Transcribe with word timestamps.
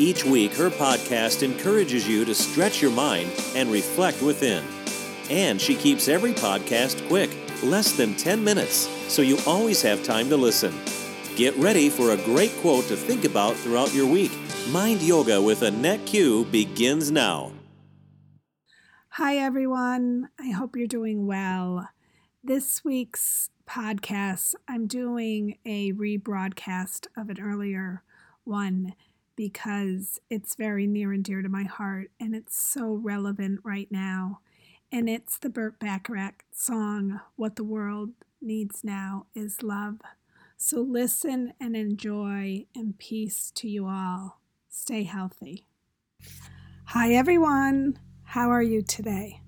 Each 0.00 0.24
week, 0.24 0.54
her 0.54 0.70
podcast 0.70 1.42
encourages 1.42 2.08
you 2.08 2.24
to 2.24 2.34
stretch 2.34 2.80
your 2.80 2.90
mind 2.90 3.30
and 3.54 3.70
reflect 3.70 4.22
within. 4.22 4.64
And 5.28 5.60
she 5.60 5.74
keeps 5.74 6.08
every 6.08 6.32
podcast 6.32 7.06
quick, 7.06 7.28
less 7.62 7.92
than 7.92 8.14
10 8.14 8.42
minutes, 8.42 8.88
so 9.12 9.20
you 9.20 9.36
always 9.46 9.82
have 9.82 10.02
time 10.02 10.30
to 10.30 10.38
listen. 10.38 10.72
Get 11.36 11.54
ready 11.56 11.90
for 11.90 12.12
a 12.12 12.24
great 12.24 12.50
quote 12.62 12.86
to 12.86 12.96
think 12.96 13.26
about 13.26 13.56
throughout 13.56 13.92
your 13.92 14.06
week. 14.06 14.32
Mind 14.70 15.02
Yoga 15.02 15.42
with 15.42 15.60
Annette 15.60 16.06
Q 16.06 16.46
begins 16.46 17.10
now. 17.10 17.52
Hi, 19.10 19.36
everyone. 19.36 20.30
I 20.40 20.48
hope 20.48 20.76
you're 20.76 20.86
doing 20.86 21.26
well. 21.26 21.90
This 22.42 22.82
week's 22.82 23.50
podcast, 23.68 24.54
I'm 24.66 24.86
doing 24.86 25.58
a 25.66 25.92
rebroadcast 25.92 27.06
of 27.18 27.28
an 27.28 27.38
earlier 27.38 28.02
one 28.44 28.94
because 29.36 30.20
it's 30.28 30.54
very 30.54 30.86
near 30.86 31.12
and 31.12 31.24
dear 31.24 31.42
to 31.42 31.48
my 31.48 31.64
heart 31.64 32.10
and 32.18 32.34
it's 32.34 32.56
so 32.56 32.94
relevant 32.94 33.60
right 33.64 33.90
now. 33.90 34.40
And 34.92 35.08
it's 35.08 35.38
the 35.38 35.50
Burt 35.50 35.78
Bacharach 35.78 36.44
song, 36.52 37.20
What 37.36 37.56
the 37.56 37.64
World 37.64 38.10
Needs 38.42 38.82
Now 38.82 39.26
is 39.34 39.62
Love. 39.62 40.00
So 40.56 40.80
listen 40.80 41.54
and 41.58 41.74
enjoy, 41.74 42.66
and 42.74 42.98
peace 42.98 43.50
to 43.54 43.68
you 43.68 43.86
all. 43.86 44.40
Stay 44.68 45.04
healthy. 45.04 45.66
Hi, 46.86 47.14
everyone. 47.14 47.98
How 48.24 48.50
are 48.50 48.62
you 48.62 48.82
today? 48.82 49.40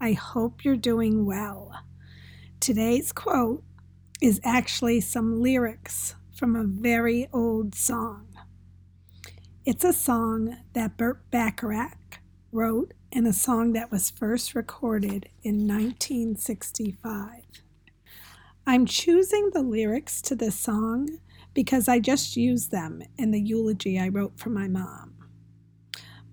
I 0.00 0.12
hope 0.12 0.64
you're 0.64 0.76
doing 0.76 1.26
well. 1.26 1.72
Today's 2.60 3.12
quote 3.12 3.62
is 4.22 4.40
actually 4.42 5.00
some 5.00 5.42
lyrics 5.42 6.14
from 6.34 6.56
a 6.56 6.64
very 6.64 7.28
old 7.32 7.74
song. 7.74 8.33
It's 9.66 9.82
a 9.82 9.94
song 9.94 10.58
that 10.74 10.98
Burt 10.98 11.30
Bacharach 11.30 12.18
wrote 12.52 12.92
and 13.10 13.26
a 13.26 13.32
song 13.32 13.72
that 13.72 13.90
was 13.90 14.10
first 14.10 14.54
recorded 14.54 15.30
in 15.42 15.66
1965. 15.66 17.44
I'm 18.66 18.84
choosing 18.84 19.52
the 19.54 19.62
lyrics 19.62 20.20
to 20.20 20.34
this 20.34 20.54
song 20.54 21.16
because 21.54 21.88
I 21.88 21.98
just 21.98 22.36
used 22.36 22.72
them 22.72 23.04
in 23.16 23.30
the 23.30 23.40
eulogy 23.40 23.98
I 23.98 24.08
wrote 24.08 24.38
for 24.38 24.50
my 24.50 24.68
mom. 24.68 25.14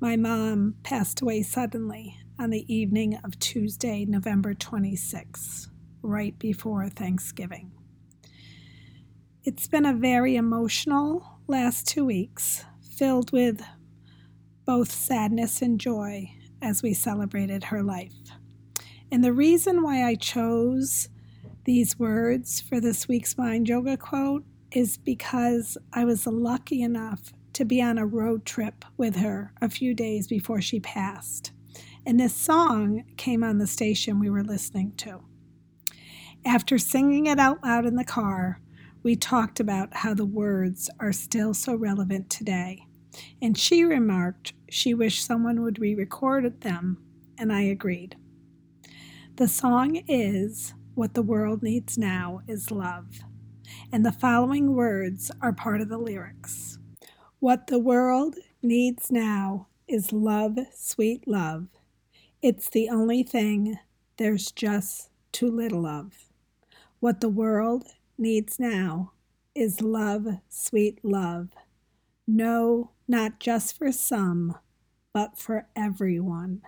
My 0.01 0.17
mom 0.17 0.75
passed 0.83 1.21
away 1.21 1.41
suddenly 1.41 2.17
on 2.37 2.49
the 2.49 2.65
evening 2.67 3.17
of 3.23 3.39
Tuesday, 3.39 4.03
November 4.03 4.53
26, 4.53 5.69
right 6.01 6.37
before 6.37 6.89
Thanksgiving. 6.89 7.71
It's 9.45 9.67
been 9.67 9.85
a 9.85 9.93
very 9.93 10.35
emotional 10.35 11.39
last 11.47 11.87
two 11.87 12.03
weeks 12.03 12.65
filled 13.01 13.31
with 13.31 13.63
both 14.63 14.91
sadness 14.91 15.63
and 15.63 15.79
joy 15.79 16.31
as 16.61 16.83
we 16.83 16.93
celebrated 16.93 17.63
her 17.63 17.81
life. 17.81 18.13
And 19.11 19.23
the 19.23 19.33
reason 19.33 19.81
why 19.81 20.03
I 20.03 20.13
chose 20.13 21.09
these 21.65 21.97
words 21.97 22.61
for 22.61 22.79
this 22.79 23.07
week's 23.07 23.39
Mind 23.39 23.67
Yoga 23.67 23.97
quote 23.97 24.43
is 24.71 24.99
because 24.99 25.79
I 25.91 26.05
was 26.05 26.27
lucky 26.27 26.83
enough 26.83 27.33
to 27.53 27.65
be 27.65 27.81
on 27.81 27.97
a 27.97 28.05
road 28.05 28.45
trip 28.45 28.85
with 28.97 29.15
her 29.15 29.51
a 29.59 29.67
few 29.67 29.95
days 29.95 30.27
before 30.27 30.61
she 30.61 30.79
passed. 30.79 31.53
And 32.05 32.19
this 32.19 32.35
song 32.35 33.05
came 33.17 33.43
on 33.43 33.57
the 33.57 33.65
station 33.65 34.19
we 34.19 34.29
were 34.29 34.43
listening 34.43 34.93
to. 34.97 35.21
After 36.45 36.77
singing 36.77 37.25
it 37.25 37.39
out 37.39 37.63
loud 37.63 37.87
in 37.87 37.95
the 37.95 38.05
car, 38.05 38.61
we 39.01 39.15
talked 39.15 39.59
about 39.59 39.91
how 39.91 40.13
the 40.13 40.23
words 40.23 40.87
are 40.99 41.11
still 41.11 41.55
so 41.55 41.73
relevant 41.73 42.29
today 42.29 42.85
and 43.41 43.57
she 43.57 43.83
remarked 43.83 44.53
she 44.69 44.93
wished 44.93 45.25
someone 45.25 45.61
would 45.61 45.79
re 45.79 45.93
record 45.95 46.61
them, 46.61 46.97
and 47.37 47.51
I 47.51 47.61
agreed. 47.61 48.15
The 49.35 49.47
song 49.47 50.01
is 50.07 50.73
What 50.95 51.13
the 51.13 51.21
World 51.21 51.61
Needs 51.61 51.97
Now 51.97 52.41
is 52.47 52.71
Love, 52.71 53.19
and 53.91 54.05
the 54.05 54.11
following 54.11 54.75
words 54.75 55.31
are 55.41 55.53
part 55.53 55.81
of 55.81 55.89
the 55.89 55.97
lyrics 55.97 56.77
What 57.39 57.67
the 57.67 57.79
world 57.79 58.35
needs 58.61 59.11
now 59.11 59.67
is 59.87 60.13
love, 60.13 60.57
sweet 60.73 61.27
love. 61.27 61.67
It's 62.41 62.69
the 62.69 62.89
only 62.89 63.23
thing 63.23 63.77
there's 64.17 64.51
just 64.51 65.09
too 65.31 65.51
little 65.51 65.85
of. 65.85 66.13
What 66.99 67.19
the 67.19 67.29
world 67.29 67.85
needs 68.17 68.59
now 68.59 69.13
is 69.53 69.81
love, 69.81 70.27
sweet 70.47 71.03
love. 71.03 71.49
No 72.27 72.91
not 73.11 73.39
just 73.39 73.77
for 73.77 73.91
some, 73.91 74.55
but 75.13 75.37
for 75.37 75.67
everyone. 75.75 76.61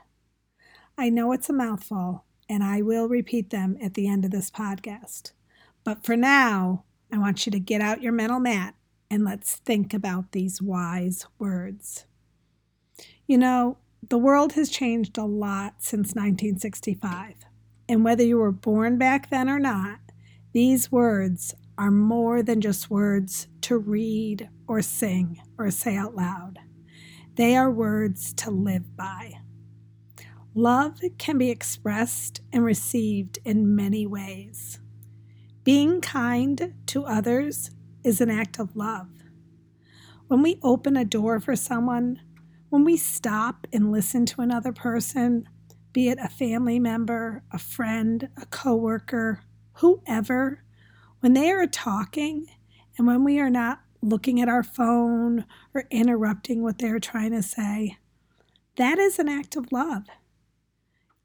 I 0.98 1.10
know 1.10 1.32
it's 1.32 1.50
a 1.50 1.54
mouthful, 1.54 2.26
and 2.50 2.62
I 2.64 2.82
will 2.82 3.08
repeat 3.08 3.50
them 3.50 3.78
at 3.82 3.94
the 3.94 4.08
end 4.08 4.26
of 4.26 4.32
this 4.32 4.52
podcast. 4.52 5.32
But 5.86 6.06
for 6.06 6.18
now, 6.18 6.84
I 7.12 7.18
want 7.18 7.46
you 7.46 7.52
to 7.54 7.60
get 7.60 7.80
out 7.80 8.02
your 8.04 8.12
mental 8.12 8.40
mat 8.40 8.76
and 9.10 9.24
let's 9.24 9.56
think 9.56 9.94
about 9.94 10.32
these 10.32 10.62
wise 10.62 11.26
words. 11.40 12.06
You 13.26 13.38
know, 13.38 13.78
the 14.10 14.18
world 14.18 14.54
has 14.54 14.70
changed 14.70 15.18
a 15.18 15.24
lot 15.24 15.76
since 15.78 16.10
1965. 16.14 17.36
And 17.88 18.04
whether 18.04 18.24
you 18.24 18.38
were 18.38 18.52
born 18.52 18.98
back 18.98 19.30
then 19.30 19.50
or 19.50 19.60
not, 19.60 20.00
these 20.52 20.92
words 20.92 21.54
are 21.78 21.92
more 21.92 22.44
than 22.44 22.62
just 22.62 22.90
words 22.90 23.48
to 23.62 23.78
read 23.78 24.50
or 24.68 24.82
sing 24.82 25.42
or 25.58 25.72
say 25.72 25.96
out 25.96 26.16
loud. 26.16 26.60
They 27.36 27.56
are 27.56 27.72
words 27.72 28.34
to 28.36 28.52
live 28.52 28.96
by. 28.96 29.40
Love 30.56 31.02
can 31.18 31.38
be 31.38 31.50
expressed 31.50 32.42
and 32.52 32.64
received 32.64 33.40
in 33.44 33.76
many 33.76 34.06
ways. 34.06 34.80
Being 35.64 36.00
kind 36.00 36.76
to 36.88 37.06
others 37.06 37.72
is 38.04 38.22
an 38.22 38.30
act 38.30 38.60
of 38.60 38.76
love. 38.76 39.08
When 40.28 40.42
we 40.42 40.60
open 40.62 40.96
a 40.96 41.06
door 41.06 41.40
for 41.40 41.56
someone, 41.56 42.22
when 42.70 42.84
we 42.84 42.98
stop 42.98 43.66
and 43.74 43.92
listen 43.92 44.26
to 44.28 44.42
another 44.42 44.74
person, 44.74 45.48
be 45.92 46.10
it 46.10 46.18
a 46.20 46.30
family 46.30 46.80
member, 46.80 47.44
a 47.52 47.60
friend, 47.60 48.30
a 48.42 48.46
coworker, 48.48 49.42
whoever, 49.74 50.63
when 51.24 51.32
they 51.32 51.50
are 51.52 51.66
talking 51.66 52.46
and 52.98 53.08
when 53.08 53.24
we 53.24 53.40
are 53.40 53.50
not 53.50 53.80
looking 54.02 54.42
at 54.42 54.50
our 54.50 54.62
phone 54.62 55.46
or 55.74 55.86
interrupting 55.90 56.62
what 56.62 56.80
they're 56.80 57.00
trying 57.00 57.32
to 57.32 57.42
say, 57.42 57.98
that 58.76 59.00
is 59.00 59.18
an 59.20 59.30
act 59.30 59.56
of 59.56 59.72
love. 59.72 60.04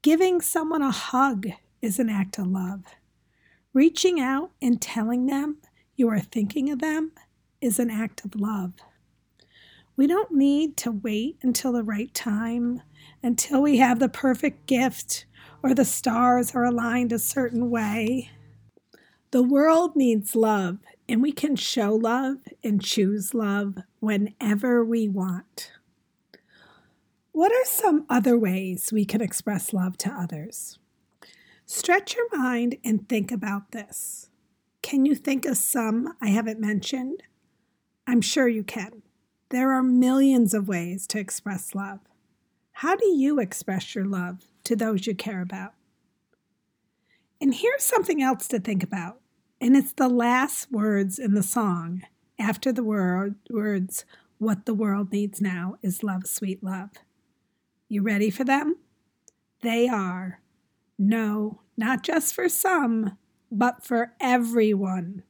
Giving 0.01 0.39
someone 0.39 0.81
a 0.81 0.89
hug 0.89 1.47
is 1.81 1.99
an 1.99 2.07
act 2.07 2.37
of 2.37 2.47
love. 2.47 2.85
Reaching 3.73 4.21
out 4.21 4.51
and 4.61 4.81
telling 4.81 5.25
them 5.25 5.57
you 5.97 6.07
are 6.07 6.21
thinking 6.21 6.69
of 6.69 6.79
them 6.79 7.11
is 7.59 7.77
an 7.77 7.89
act 7.89 8.23
of 8.23 8.35
love. 8.35 8.71
We 9.97 10.07
don't 10.07 10.31
need 10.31 10.77
to 10.77 10.91
wait 10.91 11.39
until 11.41 11.73
the 11.73 11.83
right 11.83 12.13
time, 12.13 12.83
until 13.21 13.61
we 13.61 13.79
have 13.79 13.99
the 13.99 14.07
perfect 14.07 14.65
gift 14.65 15.25
or 15.61 15.73
the 15.73 15.83
stars 15.83 16.55
are 16.55 16.63
aligned 16.63 17.11
a 17.11 17.19
certain 17.19 17.69
way. 17.69 18.29
The 19.31 19.43
world 19.43 19.95
needs 19.95 20.35
love, 20.35 20.79
and 21.07 21.21
we 21.21 21.31
can 21.31 21.55
show 21.55 21.93
love 21.93 22.37
and 22.63 22.83
choose 22.83 23.35
love 23.35 23.77
whenever 23.99 24.83
we 24.83 25.07
want. 25.07 25.71
What 27.31 27.51
are 27.51 27.65
some 27.65 28.05
other 28.09 28.35
ways 28.35 28.91
we 28.91 29.05
can 29.05 29.21
express 29.21 29.71
love 29.71 29.97
to 29.97 30.09
others? 30.09 30.79
Stretch 31.67 32.15
your 32.15 32.35
mind 32.35 32.77
and 32.83 33.07
think 33.07 33.31
about 33.31 33.71
this. 33.71 34.31
Can 34.81 35.05
you 35.05 35.13
think 35.13 35.45
of 35.45 35.57
some 35.57 36.15
I 36.19 36.29
haven't 36.29 36.59
mentioned? 36.59 37.21
I'm 38.07 38.21
sure 38.21 38.47
you 38.47 38.63
can. 38.63 39.03
There 39.49 39.71
are 39.73 39.83
millions 39.83 40.55
of 40.55 40.67
ways 40.67 41.05
to 41.07 41.19
express 41.19 41.75
love. 41.75 41.99
How 42.71 42.95
do 42.95 43.05
you 43.05 43.39
express 43.39 43.93
your 43.93 44.05
love 44.05 44.45
to 44.63 44.75
those 44.75 45.05
you 45.05 45.13
care 45.13 45.41
about? 45.41 45.73
And 47.41 47.53
here's 47.53 47.83
something 47.83 48.21
else 48.21 48.47
to 48.49 48.59
think 48.59 48.83
about 48.83 49.21
and 49.61 49.75
it's 49.75 49.93
the 49.93 50.07
last 50.07 50.71
words 50.71 51.19
in 51.19 51.33
the 51.33 51.43
song 51.43 52.03
after 52.39 52.71
the 52.71 52.83
word, 52.83 53.35
words, 53.49 54.05
What 54.37 54.65
the 54.65 54.73
world 54.73 55.11
needs 55.11 55.41
now 55.41 55.77
is 55.81 56.03
love, 56.03 56.27
sweet 56.27 56.63
love. 56.63 56.91
You 57.89 58.01
ready 58.01 58.29
for 58.29 58.43
them? 58.43 58.77
they 59.61 59.89
are. 59.89 60.41
No, 60.97 61.61
not 61.75 62.03
just 62.03 62.33
for 62.33 62.47
some, 62.47 63.17
but 63.51 63.83
for 63.85 64.13
everyone. 64.21 65.23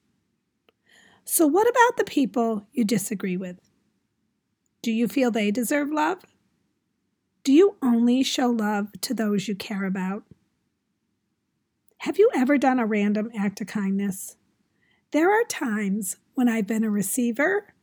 So, 1.25 1.47
what 1.47 1.67
about 1.67 1.97
the 1.97 2.03
people 2.03 2.67
you 2.71 2.83
disagree 2.83 3.38
with? 3.38 3.57
Do 4.81 4.91
you 4.91 5.07
feel 5.07 5.31
they 5.31 5.51
deserve 5.51 5.91
love? 5.91 6.19
Do 7.44 7.53
you 7.53 7.77
only 7.81 8.23
show 8.23 8.50
love 8.50 8.91
to 9.01 9.13
those 9.13 9.47
you 9.47 9.56
care 9.56 9.85
about? 9.85 10.23
Have 12.04 12.18
you 12.18 12.30
ever 12.34 12.57
done 12.57 12.80
a 12.80 12.86
random 12.86 13.30
act 13.38 13.60
of 13.60 13.68
kindness? 13.68 14.38
There 15.12 15.30
are 15.30 15.44
times 15.44 16.16
when 16.34 16.48
I've 16.48 16.66
been 16.66 16.86
a 16.86 16.90
receiver 16.90 17.74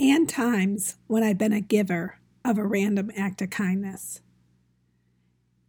and 0.00 0.28
times 0.28 0.96
when 1.06 1.22
I've 1.22 1.38
been 1.38 1.52
a 1.52 1.60
giver 1.60 2.18
of 2.44 2.58
a 2.58 2.66
random 2.66 3.12
act 3.16 3.40
of 3.42 3.50
kindness. 3.50 4.22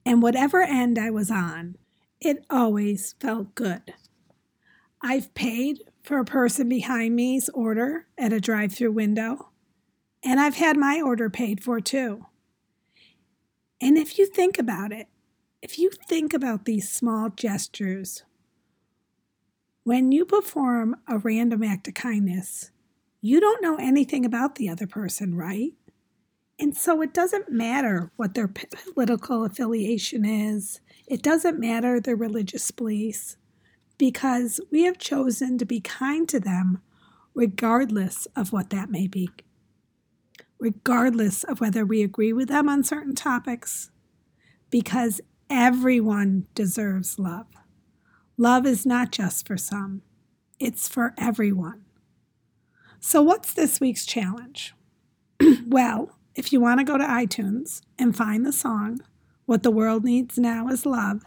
And 0.03 0.23
whatever 0.23 0.63
end 0.63 0.97
I 0.97 1.11
was 1.11 1.29
on, 1.29 1.75
it 2.19 2.43
always 2.49 3.13
felt 3.19 3.53
good. 3.53 3.93
I've 5.03 5.31
paid 5.35 5.83
for 6.01 6.17
a 6.17 6.25
person 6.25 6.67
behind 6.67 7.15
me's 7.15 7.49
order 7.49 8.07
at 8.17 8.33
a 8.33 8.39
drive 8.39 8.73
through 8.73 8.93
window, 8.93 9.51
and 10.23 10.39
I've 10.39 10.55
had 10.55 10.75
my 10.75 10.99
order 11.01 11.29
paid 11.29 11.63
for 11.63 11.79
too. 11.79 12.25
And 13.79 13.95
if 13.95 14.17
you 14.17 14.25
think 14.25 14.57
about 14.57 14.91
it, 14.91 15.07
if 15.65 15.79
you 15.79 15.89
think 15.89 16.31
about 16.31 16.65
these 16.65 16.87
small 16.87 17.29
gestures, 17.29 18.23
when 19.83 20.11
you 20.11 20.23
perform 20.23 20.95
a 21.07 21.17
random 21.17 21.63
act 21.63 21.87
of 21.87 21.95
kindness, 21.95 22.69
you 23.19 23.39
don't 23.39 23.63
know 23.63 23.75
anything 23.77 24.25
about 24.25 24.55
the 24.55 24.69
other 24.69 24.85
person, 24.85 25.33
right? 25.33 25.73
And 26.59 26.77
so 26.77 27.01
it 27.01 27.15
doesn't 27.15 27.51
matter 27.51 28.11
what 28.15 28.35
their 28.35 28.47
political 28.47 29.43
affiliation 29.43 30.23
is, 30.23 30.81
it 31.07 31.23
doesn't 31.23 31.59
matter 31.59 31.99
their 31.99 32.15
religious 32.15 32.69
beliefs, 32.69 33.35
because 33.97 34.59
we 34.69 34.83
have 34.83 34.99
chosen 34.99 35.57
to 35.57 35.65
be 35.65 35.79
kind 35.79 36.29
to 36.29 36.39
them 36.39 36.79
regardless 37.33 38.27
of 38.35 38.53
what 38.53 38.69
that 38.69 38.91
may 38.91 39.07
be, 39.07 39.31
regardless 40.59 41.43
of 41.43 41.59
whether 41.59 41.83
we 41.83 42.03
agree 42.03 42.33
with 42.33 42.49
them 42.49 42.69
on 42.69 42.83
certain 42.83 43.15
topics, 43.15 43.89
because 44.69 45.21
Everyone 45.49 46.47
deserves 46.55 47.19
love. 47.19 47.47
Love 48.37 48.65
is 48.65 48.85
not 48.85 49.11
just 49.11 49.47
for 49.47 49.57
some, 49.57 50.01
it's 50.59 50.87
for 50.87 51.13
everyone. 51.17 51.85
So, 52.99 53.21
what's 53.21 53.53
this 53.53 53.79
week's 53.79 54.05
challenge? 54.05 54.73
well, 55.67 56.17
if 56.33 56.51
you 56.51 56.59
want 56.59 56.79
to 56.79 56.83
go 56.83 56.97
to 56.97 57.03
iTunes 57.03 57.81
and 57.99 58.15
find 58.15 58.45
the 58.45 58.51
song, 58.51 58.99
What 59.45 59.63
the 59.63 59.71
World 59.71 60.03
Needs 60.03 60.37
Now 60.37 60.67
is 60.67 60.85
Love, 60.85 61.21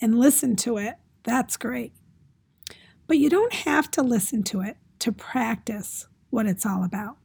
and 0.00 0.18
listen 0.18 0.56
to 0.56 0.78
it, 0.78 0.94
that's 1.22 1.56
great. 1.56 1.92
But 3.06 3.18
you 3.18 3.28
don't 3.28 3.52
have 3.52 3.90
to 3.92 4.02
listen 4.02 4.42
to 4.44 4.62
it 4.62 4.76
to 5.00 5.12
practice 5.12 6.06
what 6.30 6.46
it's 6.46 6.64
all 6.64 6.82
about. 6.82 7.16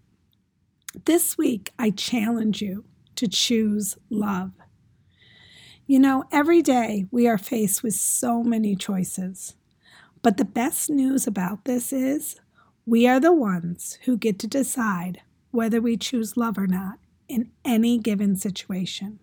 This 1.06 1.38
week, 1.38 1.72
I 1.80 1.92
challenge 1.92 2.62
you 2.62 2.86
to 3.16 3.28
choose 3.28 3.98
love. 4.10 4.52
You 5.88 6.00
know, 6.00 6.24
every 6.32 6.64
day 6.64 7.06
we 7.12 7.28
are 7.28 7.38
faced 7.38 7.84
with 7.84 7.94
so 7.94 8.42
many 8.44 8.76
choices. 8.76 9.54
But 10.24 10.38
the 10.38 10.46
best 10.46 10.90
news 10.90 11.28
about 11.28 11.66
this 11.66 11.94
is 11.94 12.38
we 12.88 13.06
are 13.08 13.20
the 13.20 13.32
ones 13.32 14.00
who 14.06 14.18
get 14.18 14.40
to 14.40 14.48
decide 14.48 15.22
whether 15.52 15.80
we 15.80 15.96
choose 15.96 16.38
love 16.38 16.58
or 16.58 16.66
not 16.66 16.98
in 17.28 17.52
any 17.64 18.00
given 18.00 18.36
situation. 18.36 19.20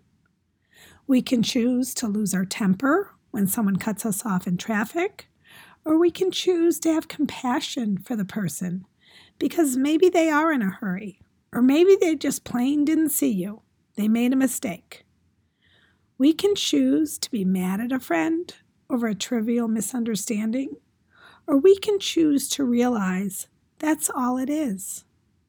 We 1.05 1.21
can 1.21 1.43
choose 1.43 1.93
to 1.95 2.07
lose 2.07 2.33
our 2.33 2.45
temper 2.45 3.11
when 3.31 3.45
someone 3.45 3.75
cuts 3.75 4.05
us 4.05 4.25
off 4.25 4.47
in 4.47 4.55
traffic, 4.55 5.27
or 5.83 5.97
we 5.97 6.11
can 6.11 6.31
choose 6.31 6.79
to 6.79 6.93
have 6.93 7.09
compassion 7.09 7.97
for 7.97 8.15
the 8.15 8.23
person 8.23 8.85
because 9.37 9.75
maybe 9.75 10.07
they 10.07 10.29
are 10.29 10.53
in 10.53 10.61
a 10.61 10.69
hurry, 10.69 11.19
or 11.51 11.61
maybe 11.61 11.97
they 11.99 12.15
just 12.15 12.45
plain 12.45 12.85
didn't 12.85 13.09
see 13.09 13.31
you. 13.31 13.63
They 13.95 14.07
made 14.07 14.31
a 14.31 14.37
mistake. 14.37 15.02
We 16.17 16.33
can 16.33 16.55
choose 16.55 17.17
to 17.19 17.31
be 17.31 17.43
mad 17.43 17.79
at 17.79 17.91
a 17.91 17.99
friend 17.99 18.53
over 18.89 19.07
a 19.07 19.15
trivial 19.15 19.67
misunderstanding, 19.67 20.75
or 21.47 21.57
we 21.57 21.77
can 21.77 21.99
choose 21.99 22.47
to 22.49 22.63
realize 22.63 23.47
that's 23.79 24.09
all 24.09 24.37
it 24.37 24.49
is 24.49 25.05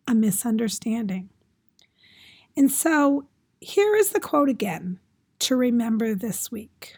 a 0.07 0.15
misunderstanding. 0.15 1.31
And 2.57 2.71
so 2.71 3.27
here 3.61 3.95
is 3.95 4.11
the 4.11 4.21
quote 4.21 4.49
again 4.49 4.99
to 5.41 5.57
remember 5.57 6.15
this 6.15 6.51
week 6.51 6.97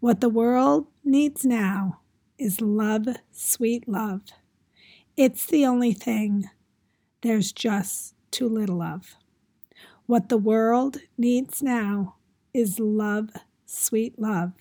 What 0.00 0.20
the 0.20 0.28
world 0.28 0.86
needs 1.04 1.44
now 1.44 2.00
is 2.38 2.60
love, 2.60 3.08
sweet 3.32 3.88
love. 3.88 4.22
It's 5.16 5.46
the 5.46 5.66
only 5.66 5.92
thing 5.92 6.48
there's 7.22 7.50
just 7.50 8.14
too 8.30 8.48
little 8.48 8.80
of. 8.80 9.16
What 10.06 10.28
the 10.28 10.38
world 10.38 10.98
needs 11.16 11.62
now 11.62 12.14
is 12.58 12.78
love, 12.78 13.30
sweet 13.64 14.18
love. 14.18 14.52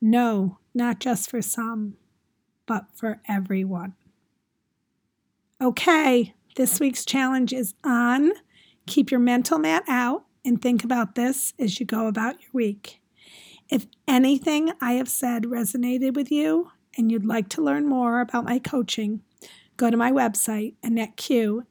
No, 0.00 0.58
not 0.74 0.98
just 0.98 1.30
for 1.30 1.42
some, 1.42 1.96
but 2.66 2.86
for 2.94 3.20
everyone. 3.28 3.94
Okay, 5.60 6.34
this 6.56 6.80
week's 6.80 7.04
challenge 7.04 7.52
is 7.52 7.74
on. 7.84 8.32
Keep 8.86 9.10
your 9.10 9.20
mental 9.20 9.58
mat 9.58 9.84
out 9.86 10.24
and 10.44 10.60
think 10.60 10.82
about 10.82 11.14
this 11.14 11.52
as 11.58 11.78
you 11.78 11.84
go 11.86 12.06
about 12.06 12.40
your 12.40 12.50
week. 12.52 13.02
If 13.68 13.86
anything 14.08 14.72
I 14.80 14.94
have 14.94 15.08
said 15.08 15.44
resonated 15.44 16.14
with 16.14 16.32
you 16.32 16.70
and 16.96 17.12
you'd 17.12 17.26
like 17.26 17.50
to 17.50 17.62
learn 17.62 17.86
more 17.86 18.20
about 18.20 18.44
my 18.44 18.58
coaching, 18.58 19.20
go 19.76 19.90
to 19.90 19.96
my 19.96 20.10
website, 20.10 20.74
AnnetteQ, 20.82 21.66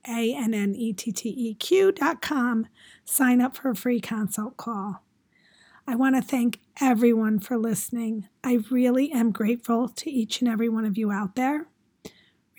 dot 1.95 2.21
com. 2.21 2.67
Sign 3.05 3.41
up 3.41 3.57
for 3.57 3.71
a 3.71 3.75
free 3.75 3.99
consult 3.99 4.55
call. 4.55 5.03
I 5.89 5.95
want 5.95 6.15
to 6.15 6.21
thank 6.21 6.59
everyone 6.79 7.39
for 7.39 7.57
listening. 7.57 8.29
I 8.43 8.59
really 8.69 9.11
am 9.11 9.31
grateful 9.31 9.89
to 9.89 10.07
each 10.07 10.39
and 10.39 10.47
every 10.47 10.69
one 10.69 10.85
of 10.85 10.99
you 10.99 11.11
out 11.11 11.33
there. 11.33 11.65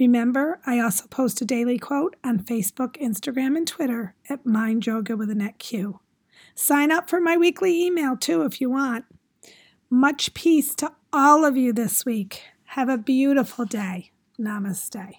Remember, 0.00 0.58
I 0.66 0.80
also 0.80 1.06
post 1.06 1.40
a 1.40 1.44
daily 1.44 1.78
quote 1.78 2.16
on 2.24 2.40
Facebook, 2.40 3.00
Instagram, 3.00 3.56
and 3.56 3.68
Twitter 3.68 4.16
at 4.28 4.44
Mind 4.44 4.84
Yoga 4.84 5.16
with 5.16 5.30
Annette 5.30 5.60
Q. 5.60 6.00
Sign 6.56 6.90
up 6.90 7.08
for 7.08 7.20
my 7.20 7.36
weekly 7.36 7.86
email 7.86 8.16
too 8.16 8.42
if 8.42 8.60
you 8.60 8.68
want. 8.68 9.04
Much 9.88 10.34
peace 10.34 10.74
to 10.74 10.90
all 11.12 11.44
of 11.44 11.56
you 11.56 11.72
this 11.72 12.04
week. 12.04 12.42
Have 12.64 12.88
a 12.88 12.98
beautiful 12.98 13.64
day. 13.64 14.10
Namaste. 14.40 15.12